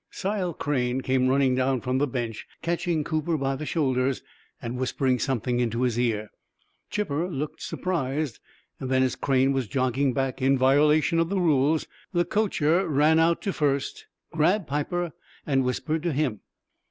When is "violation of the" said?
10.57-11.39